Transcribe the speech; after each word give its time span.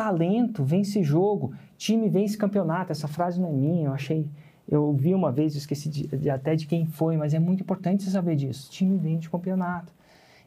talento 0.00 0.64
vence 0.64 1.02
jogo, 1.02 1.52
time 1.76 2.08
vence 2.08 2.34
campeonato. 2.34 2.90
Essa 2.90 3.06
frase 3.06 3.38
não 3.38 3.50
é 3.50 3.52
minha, 3.52 3.86
eu 3.88 3.92
achei. 3.92 4.26
Eu 4.66 4.94
vi 4.94 5.14
uma 5.14 5.30
vez, 5.30 5.54
esqueci 5.54 5.90
de, 5.90 6.06
de, 6.06 6.30
até 6.30 6.56
de 6.56 6.66
quem 6.66 6.86
foi, 6.86 7.18
mas 7.18 7.34
é 7.34 7.38
muito 7.38 7.62
importante 7.62 8.02
você 8.02 8.10
saber 8.10 8.34
disso. 8.34 8.70
Time 8.70 8.96
vence 8.96 9.28
campeonato. 9.28 9.92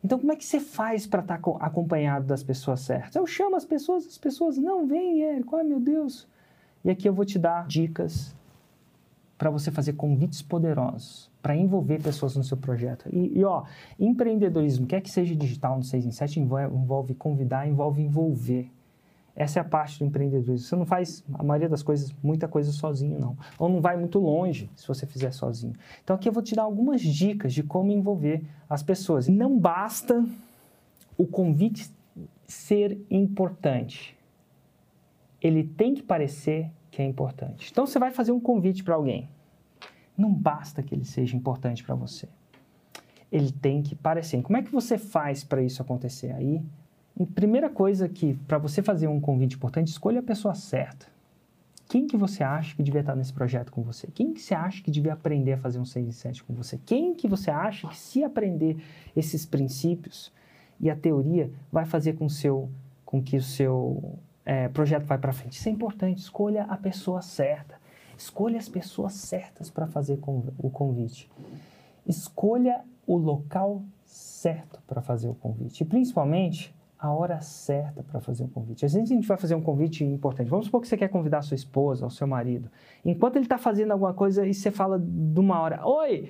Então, 0.03 0.17
como 0.17 0.31
é 0.31 0.35
que 0.35 0.43
você 0.43 0.59
faz 0.59 1.05
para 1.05 1.21
estar 1.21 1.37
tá 1.37 1.51
acompanhado 1.59 2.25
das 2.25 2.41
pessoas 2.41 2.79
certas? 2.79 3.15
Eu 3.15 3.27
chamo 3.27 3.55
as 3.55 3.63
pessoas, 3.63 4.07
as 4.07 4.17
pessoas 4.17 4.57
não 4.57 4.87
vêm, 4.87 5.23
Érico, 5.23 5.55
ai 5.55 5.63
meu 5.63 5.79
Deus. 5.79 6.27
E 6.83 6.89
aqui 6.89 7.07
eu 7.07 7.13
vou 7.13 7.23
te 7.23 7.37
dar 7.37 7.67
dicas 7.67 8.35
para 9.37 9.51
você 9.51 9.69
fazer 9.69 9.93
convites 9.93 10.41
poderosos, 10.41 11.29
para 11.43 11.55
envolver 11.55 12.01
pessoas 12.01 12.35
no 12.35 12.43
seu 12.43 12.57
projeto. 12.57 13.07
E, 13.13 13.37
e, 13.37 13.45
ó, 13.45 13.65
empreendedorismo, 13.99 14.87
quer 14.87 14.99
que 14.99 15.11
seja 15.11 15.35
digital 15.35 15.77
no 15.77 15.83
6 15.83 16.05
em 16.07 16.11
7, 16.11 16.39
envolve, 16.39 16.75
envolve 16.75 17.13
convidar, 17.13 17.67
envolve 17.67 18.01
envolver. 18.01 18.67
Essa 19.35 19.59
é 19.59 19.61
a 19.61 19.65
parte 19.65 19.97
do 19.99 20.05
empreendedorismo. 20.05 20.67
Você 20.67 20.75
não 20.75 20.85
faz 20.85 21.23
a 21.33 21.43
maioria 21.43 21.67
das 21.67 21.81
coisas, 21.81 22.13
muita 22.21 22.47
coisa 22.47 22.71
sozinho, 22.71 23.19
não. 23.19 23.35
Ou 23.57 23.67
não 23.67 23.81
vai 23.81 23.97
muito 23.97 24.19
longe 24.19 24.69
se 24.75 24.87
você 24.87 25.05
fizer 25.07 25.31
sozinho. 25.31 25.73
Então 26.03 26.15
aqui 26.15 26.29
eu 26.29 26.33
vou 26.33 26.43
te 26.43 26.53
dar 26.53 26.63
algumas 26.63 27.01
dicas 27.01 27.53
de 27.53 27.63
como 27.63 27.91
envolver 27.91 28.43
as 28.69 28.83
pessoas. 28.83 29.27
Não 29.27 29.57
basta 29.57 30.23
o 31.17 31.25
convite 31.25 31.91
ser 32.45 32.99
importante. 33.09 34.15
Ele 35.41 35.63
tem 35.63 35.95
que 35.95 36.03
parecer 36.03 36.71
que 36.91 37.01
é 37.01 37.05
importante. 37.05 37.69
Então 37.71 37.87
você 37.87 37.97
vai 37.97 38.11
fazer 38.11 38.31
um 38.31 38.39
convite 38.39 38.83
para 38.83 38.93
alguém. 38.93 39.27
Não 40.15 40.31
basta 40.31 40.83
que 40.83 40.93
ele 40.93 41.05
seja 41.05 41.35
importante 41.35 41.83
para 41.83 41.95
você. 41.95 42.29
Ele 43.31 43.51
tem 43.51 43.81
que 43.81 43.95
parecer. 43.95 44.43
Como 44.43 44.57
é 44.57 44.61
que 44.61 44.71
você 44.71 44.95
faz 44.95 45.43
para 45.43 45.63
isso 45.63 45.81
acontecer? 45.81 46.31
Aí 46.33 46.61
primeira 47.35 47.69
coisa 47.69 48.09
que, 48.09 48.33
para 48.47 48.57
você 48.57 48.81
fazer 48.81 49.07
um 49.07 49.19
convite 49.19 49.55
importante, 49.55 49.87
escolha 49.87 50.19
a 50.19 50.23
pessoa 50.23 50.55
certa. 50.55 51.13
Quem 51.87 52.07
que 52.07 52.17
você 52.17 52.43
acha 52.43 52.75
que 52.75 52.81
devia 52.81 53.01
estar 53.01 53.15
nesse 53.15 53.31
projeto 53.31 53.71
com 53.71 53.83
você? 53.83 54.07
Quem 54.07 54.33
que 54.33 54.41
você 54.41 54.55
acha 54.55 54.81
que 54.81 54.89
devia 54.89 55.13
aprender 55.13 55.53
a 55.53 55.57
fazer 55.57 55.79
um 55.79 55.85
6 55.85 56.07
e 56.07 56.13
7 56.13 56.43
com 56.43 56.53
você? 56.53 56.79
Quem 56.85 57.13
que 57.13 57.27
você 57.27 57.51
acha 57.51 57.87
que 57.87 57.95
se 57.95 58.23
aprender 58.23 58.77
esses 59.15 59.45
princípios 59.45 60.31
e 60.79 60.89
a 60.89 60.95
teoria 60.95 61.51
vai 61.71 61.85
fazer 61.85 62.13
com, 62.13 62.27
seu, 62.27 62.69
com 63.05 63.21
que 63.21 63.37
o 63.37 63.41
seu 63.43 64.17
é, 64.43 64.67
projeto 64.69 65.03
vai 65.03 65.19
para 65.19 65.31
frente? 65.33 65.59
Isso 65.59 65.69
é 65.69 65.71
importante. 65.71 66.19
Escolha 66.19 66.63
a 66.63 66.77
pessoa 66.77 67.21
certa. 67.21 67.75
Escolha 68.17 68.57
as 68.57 68.69
pessoas 68.69 69.13
certas 69.13 69.69
para 69.69 69.85
fazer 69.85 70.19
o 70.57 70.69
convite. 70.71 71.29
Escolha 72.07 72.81
o 73.05 73.17
local 73.17 73.83
certo 74.03 74.81
para 74.87 75.01
fazer 75.01 75.29
o 75.29 75.35
convite. 75.35 75.83
E 75.83 75.85
principalmente, 75.85 76.73
a 77.03 77.11
hora 77.11 77.41
certa 77.41 78.01
para 78.01 78.21
fazer 78.21 78.45
um 78.45 78.47
convite. 78.47 78.85
Às 78.85 78.93
vezes 78.93 79.11
a 79.11 79.13
gente 79.13 79.27
vai 79.27 79.35
fazer 79.35 79.55
um 79.55 79.61
convite 79.61 80.05
importante. 80.05 80.49
Vamos 80.49 80.67
supor 80.67 80.79
que 80.79 80.87
você 80.87 80.95
quer 80.95 81.09
convidar 81.09 81.39
a 81.39 81.41
sua 81.41 81.55
esposa 81.55 82.05
ou 82.05 82.09
seu 82.09 82.25
marido. 82.25 82.71
Enquanto 83.03 83.35
ele 83.35 83.43
está 83.43 83.57
fazendo 83.57 83.91
alguma 83.91 84.13
coisa 84.13 84.47
e 84.47 84.53
você 84.53 84.71
fala 84.71 84.97
de 84.97 85.37
uma 85.37 85.59
hora, 85.59 85.85
oi, 85.85 86.29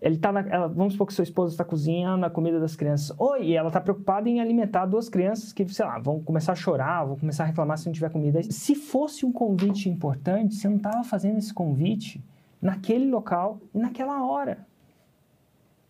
ele 0.00 0.16
tá 0.16 0.30
na, 0.30 0.40
ela, 0.42 0.68
vamos 0.68 0.92
supor 0.92 1.08
que 1.08 1.12
sua 1.12 1.24
esposa 1.24 1.52
está 1.52 1.64
cozinhando 1.64 2.24
a 2.24 2.30
comida 2.30 2.60
das 2.60 2.76
crianças. 2.76 3.12
Oi, 3.18 3.54
ela 3.54 3.66
está 3.66 3.80
preocupada 3.80 4.28
em 4.28 4.40
alimentar 4.40 4.86
duas 4.86 5.08
crianças 5.08 5.52
que, 5.52 5.68
sei 5.68 5.84
lá, 5.84 5.98
vão 5.98 6.22
começar 6.22 6.52
a 6.52 6.54
chorar, 6.54 7.04
vão 7.04 7.16
começar 7.16 7.42
a 7.42 7.46
reclamar 7.48 7.76
se 7.76 7.86
não 7.86 7.92
tiver 7.92 8.10
comida. 8.10 8.40
Se 8.44 8.76
fosse 8.76 9.26
um 9.26 9.32
convite 9.32 9.88
importante, 9.88 10.54
você 10.54 10.68
não 10.68 10.76
estava 10.76 11.02
fazendo 11.02 11.38
esse 11.38 11.52
convite 11.52 12.22
naquele 12.62 13.10
local 13.10 13.58
e 13.74 13.78
naquela 13.78 14.24
hora. 14.24 14.64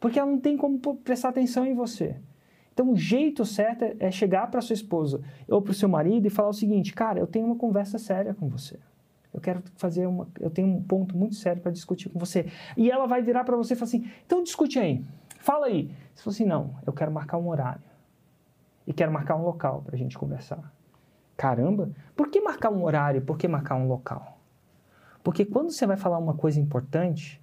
Porque 0.00 0.18
ela 0.18 0.30
não 0.30 0.40
tem 0.40 0.56
como 0.56 0.78
prestar 0.78 1.28
atenção 1.28 1.66
em 1.66 1.74
você. 1.74 2.16
Então, 2.74 2.90
o 2.90 2.96
jeito 2.96 3.44
certo 3.44 3.84
é 4.00 4.10
chegar 4.10 4.50
para 4.50 4.60
sua 4.60 4.74
esposa 4.74 5.22
ou 5.48 5.62
para 5.62 5.70
o 5.70 5.74
seu 5.74 5.88
marido 5.88 6.26
e 6.26 6.30
falar 6.30 6.48
o 6.48 6.52
seguinte: 6.52 6.92
cara, 6.92 7.20
eu 7.20 7.26
tenho 7.26 7.46
uma 7.46 7.56
conversa 7.56 7.98
séria 7.98 8.34
com 8.34 8.48
você. 8.48 8.78
Eu 9.32 9.40
quero 9.40 9.62
fazer 9.76 10.06
uma. 10.06 10.28
Eu 10.40 10.50
tenho 10.50 10.68
um 10.68 10.82
ponto 10.82 11.16
muito 11.16 11.36
sério 11.36 11.62
para 11.62 11.70
discutir 11.70 12.08
com 12.08 12.18
você. 12.18 12.50
E 12.76 12.90
ela 12.90 13.06
vai 13.06 13.22
virar 13.22 13.44
para 13.44 13.56
você 13.56 13.74
e 13.74 13.76
falar 13.76 13.86
assim: 13.86 14.10
então 14.26 14.42
discute 14.42 14.78
aí, 14.80 15.04
fala 15.38 15.66
aí. 15.66 15.94
Se 16.16 16.24
for 16.24 16.30
assim, 16.30 16.44
não, 16.44 16.74
eu 16.84 16.92
quero 16.92 17.12
marcar 17.12 17.38
um 17.38 17.48
horário. 17.48 17.82
E 18.86 18.92
quero 18.92 19.12
marcar 19.12 19.36
um 19.36 19.42
local 19.42 19.82
para 19.82 19.94
a 19.94 19.98
gente 19.98 20.18
conversar. 20.18 20.72
Caramba, 21.36 21.90
por 22.16 22.28
que 22.28 22.40
marcar 22.40 22.70
um 22.70 22.82
horário? 22.82 23.22
Por 23.22 23.38
que 23.38 23.46
marcar 23.46 23.76
um 23.76 23.86
local? 23.86 24.38
Porque 25.22 25.44
quando 25.44 25.70
você 25.70 25.86
vai 25.86 25.96
falar 25.96 26.18
uma 26.18 26.34
coisa 26.34 26.60
importante, 26.60 27.40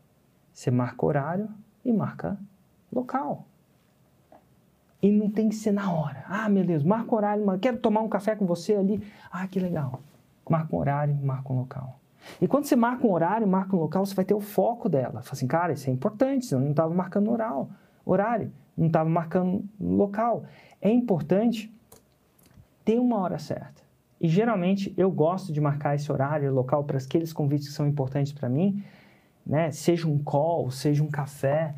você 0.53 0.69
marca 0.69 1.05
horário 1.05 1.50
e 1.84 1.91
marca 1.91 2.38
local. 2.91 3.47
E 5.01 5.12
não 5.12 5.29
tem 5.29 5.50
que 5.50 5.56
ser 5.56 5.72
na 5.72 5.91
hora. 5.91 6.23
Ah, 6.28 6.47
meu 6.47 6.63
Deus, 6.63 6.84
marca 6.84 7.16
horário, 7.16 7.44
quero 7.59 7.78
tomar 7.78 8.01
um 8.01 8.09
café 8.09 8.35
com 8.35 8.45
você 8.45 8.75
ali. 8.75 9.01
Ah, 9.31 9.47
que 9.47 9.59
legal. 9.59 10.01
Marca 10.50 10.75
um 10.75 10.79
horário, 10.79 11.16
marca 11.16 11.51
um 11.51 11.57
local. 11.57 12.00
E 12.39 12.47
quando 12.47 12.66
você 12.66 12.75
marca 12.75 13.06
um 13.06 13.11
horário, 13.11 13.47
marca 13.47 13.75
um 13.75 13.79
local, 13.79 14.06
você 14.06 14.13
vai 14.13 14.25
ter 14.25 14.34
o 14.34 14.40
foco 14.40 14.88
dela. 14.88 15.22
Fala 15.22 15.34
assim, 15.34 15.47
cara, 15.47 15.73
isso 15.73 15.90
é 15.90 15.94
importante, 15.94 16.45
você 16.45 16.56
não 16.56 16.72
estava 16.72 16.94
marcando 16.94 17.31
oral, 17.31 17.69
horário, 18.06 18.51
não 18.78 18.88
estava 18.88 19.09
marcando 19.09 19.63
local. 19.79 20.44
É 20.79 20.90
importante 20.90 21.73
ter 22.85 23.00
uma 23.00 23.17
hora 23.17 23.40
certa. 23.40 23.81
E 24.19 24.28
geralmente 24.28 24.94
eu 24.95 25.09
gosto 25.09 25.51
de 25.51 25.59
marcar 25.59 25.95
esse 25.95 26.11
horário 26.11 26.53
local 26.53 26.84
para 26.84 26.97
aqueles 26.97 27.34
convites 27.34 27.69
que 27.69 27.73
são 27.73 27.88
importantes 27.88 28.31
para 28.31 28.47
mim, 28.47 28.84
né? 29.45 29.72
Seja 29.72 30.07
um 30.07 30.19
call, 30.19 30.69
seja 30.69 31.03
um 31.03 31.09
café. 31.09 31.73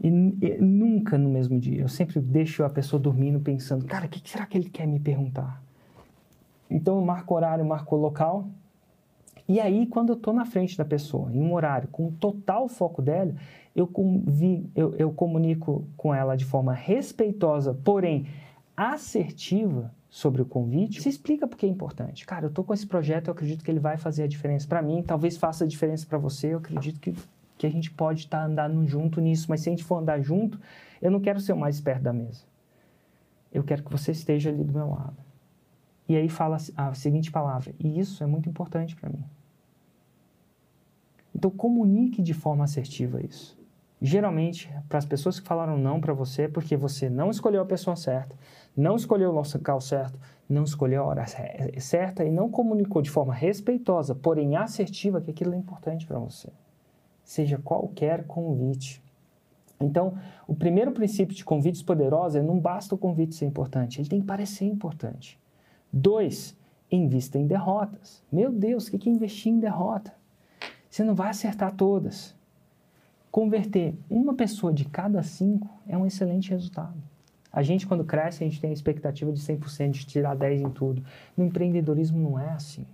E, 0.00 0.08
e, 0.08 0.58
nunca 0.60 1.18
no 1.18 1.28
mesmo 1.28 1.58
dia. 1.58 1.82
Eu 1.82 1.88
sempre 1.88 2.20
deixo 2.20 2.64
a 2.64 2.70
pessoa 2.70 3.00
dormindo 3.00 3.40
pensando, 3.40 3.84
cara, 3.84 4.06
o 4.06 4.08
que, 4.08 4.20
que 4.20 4.30
será 4.30 4.46
que 4.46 4.56
ele 4.56 4.70
quer 4.70 4.86
me 4.86 5.00
perguntar? 5.00 5.62
Então 6.70 6.96
eu 6.96 7.04
marco 7.04 7.34
horário, 7.34 7.64
marco 7.64 7.96
local. 7.96 8.48
E 9.48 9.60
aí, 9.60 9.86
quando 9.86 10.10
eu 10.10 10.16
estou 10.16 10.34
na 10.34 10.44
frente 10.44 10.76
da 10.76 10.84
pessoa, 10.84 11.32
em 11.32 11.40
um 11.40 11.54
horário, 11.54 11.88
com 11.88 12.10
total 12.12 12.68
foco 12.68 13.00
dela, 13.00 13.34
eu, 13.74 13.86
convi, 13.86 14.68
eu, 14.76 14.94
eu 14.96 15.10
comunico 15.10 15.86
com 15.96 16.14
ela 16.14 16.36
de 16.36 16.44
forma 16.44 16.74
respeitosa, 16.74 17.72
porém 17.72 18.26
assertiva 18.76 19.90
sobre 20.10 20.42
o 20.42 20.44
convite. 20.44 21.00
Se 21.00 21.08
explica 21.08 21.46
porque 21.46 21.64
é 21.64 21.68
importante. 21.68 22.26
Cara, 22.26 22.44
eu 22.44 22.48
estou 22.48 22.64
com 22.64 22.74
esse 22.74 22.86
projeto, 22.86 23.28
eu 23.28 23.32
acredito 23.32 23.64
que 23.64 23.70
ele 23.70 23.80
vai 23.80 23.96
fazer 23.96 24.22
a 24.24 24.26
diferença 24.26 24.66
para 24.66 24.82
mim, 24.82 25.02
talvez 25.02 25.36
faça 25.36 25.64
a 25.64 25.66
diferença 25.66 26.06
para 26.06 26.18
você, 26.18 26.54
eu 26.54 26.58
acredito 26.58 27.00
que 27.00 27.14
que 27.58 27.66
a 27.66 27.70
gente 27.70 27.90
pode 27.90 28.20
estar 28.20 28.38
tá 28.38 28.44
andando 28.44 28.86
junto 28.86 29.20
nisso, 29.20 29.46
mas 29.48 29.60
se 29.60 29.68
a 29.68 29.72
gente 29.72 29.84
for 29.84 29.98
andar 29.98 30.20
junto, 30.22 30.58
eu 31.02 31.10
não 31.10 31.20
quero 31.20 31.40
ser 31.40 31.52
o 31.52 31.56
mais 31.56 31.80
perto 31.80 32.02
da 32.02 32.12
mesa. 32.12 32.44
Eu 33.52 33.64
quero 33.64 33.82
que 33.82 33.90
você 33.90 34.12
esteja 34.12 34.48
ali 34.48 34.62
do 34.62 34.72
meu 34.72 34.90
lado. 34.90 35.16
E 36.08 36.16
aí 36.16 36.28
fala 36.28 36.56
a 36.76 36.94
seguinte 36.94 37.30
palavra, 37.30 37.74
e 37.78 37.98
isso 37.98 38.22
é 38.22 38.26
muito 38.26 38.48
importante 38.48 38.96
para 38.96 39.10
mim. 39.10 39.24
Então 41.34 41.50
comunique 41.50 42.22
de 42.22 42.32
forma 42.32 42.64
assertiva 42.64 43.20
isso. 43.22 43.58
Geralmente, 44.00 44.72
para 44.88 44.98
as 44.98 45.04
pessoas 45.04 45.40
que 45.40 45.46
falaram 45.46 45.76
não 45.76 46.00
para 46.00 46.14
você, 46.14 46.42
é 46.42 46.48
porque 46.48 46.76
você 46.76 47.10
não 47.10 47.30
escolheu 47.30 47.60
a 47.60 47.66
pessoa 47.66 47.96
certa, 47.96 48.36
não 48.76 48.94
escolheu 48.94 49.30
o 49.30 49.32
local 49.32 49.80
certo, 49.80 50.18
não 50.48 50.62
escolheu 50.62 51.02
a 51.02 51.06
hora 51.06 51.24
certa 51.78 52.24
e 52.24 52.30
não 52.30 52.48
comunicou 52.48 53.02
de 53.02 53.10
forma 53.10 53.34
respeitosa, 53.34 54.14
porém 54.14 54.56
assertiva, 54.56 55.20
que 55.20 55.32
aquilo 55.32 55.52
é 55.54 55.58
importante 55.58 56.06
para 56.06 56.18
você 56.18 56.48
seja 57.28 57.58
qualquer 57.58 58.24
convite. 58.24 59.02
Então, 59.78 60.16
o 60.46 60.54
primeiro 60.54 60.92
princípio 60.92 61.36
de 61.36 61.44
convites 61.44 61.82
poderosos 61.82 62.36
é 62.36 62.42
não 62.42 62.58
basta 62.58 62.94
o 62.94 62.98
convite 62.98 63.34
ser 63.34 63.44
importante, 63.44 64.00
ele 64.00 64.08
tem 64.08 64.20
que 64.20 64.26
parecer 64.26 64.64
importante. 64.64 65.38
Dois, 65.92 66.56
invista 66.90 67.38
em 67.38 67.46
derrotas. 67.46 68.24
Meu 68.32 68.50
Deus, 68.50 68.88
o 68.88 68.90
que 68.90 69.10
é 69.10 69.12
investir 69.12 69.52
em 69.52 69.58
derrota? 69.58 70.14
Você 70.88 71.04
não 71.04 71.14
vai 71.14 71.28
acertar 71.28 71.74
todas. 71.74 72.34
Converter 73.30 73.94
uma 74.08 74.32
pessoa 74.32 74.72
de 74.72 74.86
cada 74.86 75.22
cinco 75.22 75.68
é 75.86 75.98
um 75.98 76.06
excelente 76.06 76.48
resultado. 76.48 76.96
A 77.52 77.62
gente, 77.62 77.86
quando 77.86 78.04
cresce, 78.04 78.42
a 78.42 78.48
gente 78.48 78.58
tem 78.58 78.70
a 78.70 78.72
expectativa 78.72 79.30
de 79.30 79.40
100%, 79.40 79.90
de 79.90 80.06
tirar 80.06 80.34
10 80.34 80.62
em 80.62 80.70
tudo. 80.70 81.04
No 81.36 81.44
empreendedorismo 81.44 82.18
não 82.18 82.38
é 82.38 82.48
assim. 82.48 82.86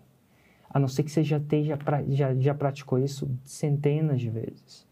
A 0.74 0.80
não 0.80 0.88
ser 0.88 1.04
que 1.04 1.12
você 1.12 1.22
já, 1.22 1.38
esteja, 1.38 1.78
já, 2.08 2.34
já 2.34 2.52
praticou 2.52 2.98
isso 2.98 3.30
centenas 3.44 4.20
de 4.20 4.28
vezes. 4.28 4.84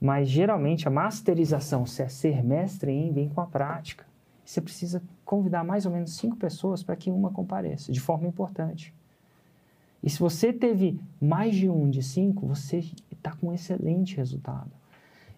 Mas 0.00 0.30
geralmente 0.30 0.88
a 0.88 0.90
masterização, 0.90 1.84
se 1.84 2.02
é 2.02 2.08
ser 2.08 2.42
mestre 2.42 2.90
em, 2.90 3.12
vem 3.12 3.28
com 3.28 3.42
a 3.42 3.46
prática. 3.46 4.06
Você 4.42 4.62
precisa 4.62 5.02
convidar 5.26 5.62
mais 5.62 5.84
ou 5.84 5.92
menos 5.92 6.16
cinco 6.16 6.36
pessoas 6.36 6.82
para 6.82 6.96
que 6.96 7.10
uma 7.10 7.30
compareça, 7.30 7.92
de 7.92 8.00
forma 8.00 8.26
importante. 8.26 8.94
E 10.02 10.08
se 10.08 10.18
você 10.18 10.52
teve 10.52 10.98
mais 11.20 11.54
de 11.54 11.68
um 11.68 11.90
de 11.90 12.02
cinco, 12.02 12.46
você 12.46 12.78
está 13.10 13.32
com 13.32 13.48
um 13.48 13.52
excelente 13.52 14.16
resultado. 14.16 14.70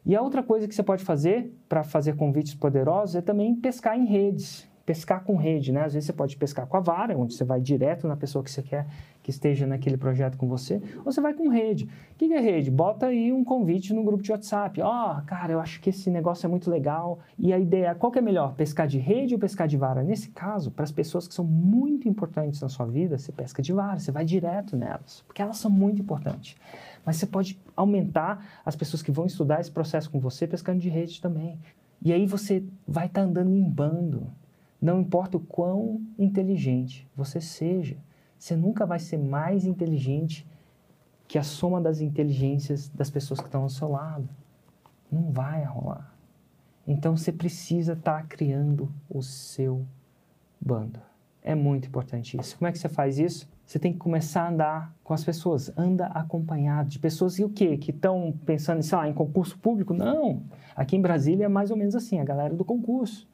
E 0.04 0.14
a 0.14 0.22
outra 0.22 0.42
coisa 0.42 0.68
que 0.68 0.74
você 0.74 0.82
pode 0.82 1.02
fazer 1.02 1.52
para 1.68 1.82
fazer 1.82 2.16
convites 2.16 2.54
poderosos 2.54 3.16
é 3.16 3.20
também 3.20 3.54
pescar 3.54 3.98
em 3.98 4.04
redes. 4.04 4.68
Pescar 4.88 5.22
com 5.22 5.36
rede, 5.36 5.70
né? 5.70 5.84
Às 5.84 5.92
vezes 5.92 6.06
você 6.06 6.14
pode 6.14 6.34
pescar 6.34 6.66
com 6.66 6.74
a 6.74 6.80
vara, 6.80 7.14
onde 7.14 7.34
você 7.34 7.44
vai 7.44 7.60
direto 7.60 8.08
na 8.08 8.16
pessoa 8.16 8.42
que 8.42 8.50
você 8.50 8.62
quer 8.62 8.86
que 9.22 9.30
esteja 9.30 9.66
naquele 9.66 9.98
projeto 9.98 10.38
com 10.38 10.48
você, 10.48 10.80
ou 11.04 11.12
você 11.12 11.20
vai 11.20 11.34
com 11.34 11.50
rede. 11.50 11.84
O 11.84 12.14
que 12.16 12.32
é 12.32 12.40
rede? 12.40 12.70
Bota 12.70 13.04
aí 13.04 13.30
um 13.30 13.44
convite 13.44 13.92
no 13.92 14.02
grupo 14.02 14.22
de 14.22 14.32
WhatsApp. 14.32 14.80
Ó, 14.80 15.18
oh, 15.18 15.22
cara, 15.26 15.52
eu 15.52 15.60
acho 15.60 15.78
que 15.82 15.90
esse 15.90 16.08
negócio 16.08 16.46
é 16.46 16.48
muito 16.48 16.70
legal. 16.70 17.18
E 17.38 17.52
a 17.52 17.58
ideia, 17.58 17.94
qual 17.94 18.10
que 18.10 18.18
é 18.18 18.22
melhor? 18.22 18.54
Pescar 18.54 18.86
de 18.86 18.98
rede 18.98 19.34
ou 19.34 19.38
pescar 19.38 19.68
de 19.68 19.76
vara? 19.76 20.02
Nesse 20.02 20.30
caso, 20.30 20.70
para 20.70 20.84
as 20.84 20.90
pessoas 20.90 21.28
que 21.28 21.34
são 21.34 21.44
muito 21.44 22.08
importantes 22.08 22.62
na 22.62 22.70
sua 22.70 22.86
vida, 22.86 23.18
você 23.18 23.30
pesca 23.30 23.60
de 23.60 23.74
vara, 23.74 23.98
você 23.98 24.10
vai 24.10 24.24
direto 24.24 24.74
nelas, 24.74 25.22
porque 25.26 25.42
elas 25.42 25.58
são 25.58 25.70
muito 25.70 26.00
importantes. 26.00 26.56
Mas 27.04 27.16
você 27.16 27.26
pode 27.26 27.60
aumentar 27.76 28.62
as 28.64 28.74
pessoas 28.74 29.02
que 29.02 29.12
vão 29.12 29.26
estudar 29.26 29.60
esse 29.60 29.70
processo 29.70 30.10
com 30.10 30.18
você 30.18 30.46
pescando 30.46 30.80
de 30.80 30.88
rede 30.88 31.20
também. 31.20 31.58
E 32.00 32.14
aí 32.14 32.24
você 32.24 32.64
vai 32.86 33.04
estar 33.04 33.20
tá 33.20 33.26
andando 33.26 33.54
em 33.54 33.62
bando. 33.62 34.26
Não 34.80 35.00
importa 35.00 35.36
o 35.36 35.40
quão 35.40 36.00
inteligente 36.18 37.08
você 37.16 37.40
seja, 37.40 37.96
você 38.38 38.54
nunca 38.54 38.86
vai 38.86 38.98
ser 38.98 39.18
mais 39.18 39.64
inteligente 39.64 40.46
que 41.26 41.38
a 41.38 41.42
soma 41.42 41.80
das 41.80 42.00
inteligências 42.00 42.88
das 42.88 43.10
pessoas 43.10 43.40
que 43.40 43.46
estão 43.46 43.62
ao 43.62 43.68
seu 43.68 43.88
lado. 43.88 44.28
Não 45.10 45.30
vai 45.30 45.64
rolar. 45.64 46.14
Então 46.86 47.16
você 47.16 47.32
precisa 47.32 47.92
estar 47.92 48.22
tá 48.22 48.26
criando 48.26 48.90
o 49.10 49.22
seu 49.22 49.84
bando. 50.60 51.00
É 51.42 51.54
muito 51.54 51.88
importante 51.88 52.38
isso. 52.40 52.56
Como 52.56 52.68
é 52.68 52.72
que 52.72 52.78
você 52.78 52.88
faz 52.88 53.18
isso? 53.18 53.48
Você 53.66 53.78
tem 53.78 53.92
que 53.92 53.98
começar 53.98 54.44
a 54.44 54.50
andar 54.50 54.94
com 55.04 55.12
as 55.12 55.22
pessoas. 55.22 55.70
Anda 55.76 56.06
acompanhado 56.06 56.88
de 56.88 56.98
pessoas 56.98 57.38
e 57.38 57.44
o 57.44 57.50
quê? 57.50 57.76
Que 57.76 57.90
estão 57.90 58.32
pensando 58.46 58.82
sei 58.82 58.96
lá, 58.96 59.08
em 59.08 59.12
concurso 59.12 59.58
público? 59.58 59.92
Não. 59.92 60.42
Aqui 60.74 60.96
em 60.96 61.02
Brasília 61.02 61.44
é 61.44 61.48
mais 61.48 61.70
ou 61.70 61.76
menos 61.76 61.94
assim, 61.94 62.18
a 62.20 62.24
galera 62.24 62.54
do 62.54 62.64
concurso. 62.64 63.28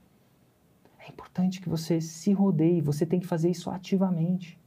É 1.07 1.11
importante 1.11 1.61
que 1.61 1.69
você 1.69 2.01
se 2.01 2.33
rodeie, 2.33 2.81
você 2.81 3.05
tem 3.05 3.21
que 3.21 3.27
fazer 3.27 3.51
isso 3.51 3.69
ativamente. 3.69 4.59